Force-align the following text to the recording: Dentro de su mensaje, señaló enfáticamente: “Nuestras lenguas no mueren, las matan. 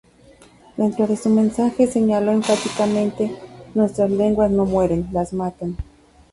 Dentro 0.77 1.05
de 1.05 1.15
su 1.15 1.29
mensaje, 1.29 1.85
señaló 1.85 2.31
enfáticamente: 2.31 3.35
“Nuestras 3.75 4.09
lenguas 4.09 4.49
no 4.49 4.65
mueren, 4.65 5.07
las 5.11 5.31
matan. 5.31 5.77